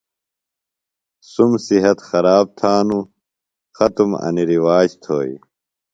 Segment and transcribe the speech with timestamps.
[1.31, 3.05] سُم صحت خراب تھانوۡ،
[3.77, 5.39] ختم انیۡ رِواج تھوئیۡ